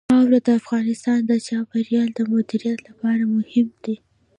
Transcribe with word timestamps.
خاوره 0.09 0.39
د 0.47 0.49
افغانستان 0.61 1.19
د 1.25 1.31
چاپیریال 1.47 2.07
د 2.15 2.19
مدیریت 2.31 2.79
لپاره 2.87 3.23
مهم 3.35 3.67
دي. 3.83 3.95